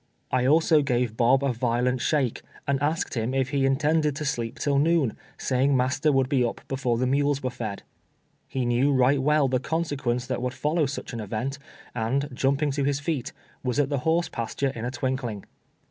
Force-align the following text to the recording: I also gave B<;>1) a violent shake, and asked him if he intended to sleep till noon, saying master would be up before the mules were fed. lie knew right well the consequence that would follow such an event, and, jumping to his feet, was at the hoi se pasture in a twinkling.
I 0.31 0.47
also 0.47 0.81
gave 0.81 1.15
B<;>1) 1.15 1.47
a 1.47 1.53
violent 1.53 2.01
shake, 2.01 2.41
and 2.67 2.81
asked 2.81 3.13
him 3.13 3.35
if 3.35 3.49
he 3.49 3.67
intended 3.67 4.15
to 4.15 4.25
sleep 4.25 4.57
till 4.57 4.79
noon, 4.79 5.15
saying 5.37 5.77
master 5.77 6.11
would 6.11 6.27
be 6.27 6.43
up 6.43 6.61
before 6.67 6.97
the 6.97 7.05
mules 7.05 7.43
were 7.43 7.51
fed. 7.51 7.83
lie 8.55 8.63
knew 8.63 8.91
right 8.93 9.21
well 9.21 9.47
the 9.47 9.59
consequence 9.59 10.25
that 10.25 10.41
would 10.41 10.55
follow 10.55 10.87
such 10.87 11.13
an 11.13 11.19
event, 11.19 11.59
and, 11.93 12.29
jumping 12.33 12.71
to 12.71 12.83
his 12.83 12.99
feet, 12.99 13.31
was 13.63 13.77
at 13.79 13.89
the 13.91 13.99
hoi 13.99 14.21
se 14.21 14.31
pasture 14.31 14.69
in 14.73 14.85
a 14.85 14.89
twinkling. 14.89 15.45